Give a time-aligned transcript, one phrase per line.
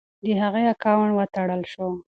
[0.23, 1.87] د هغې اکاونټ وتړل شو.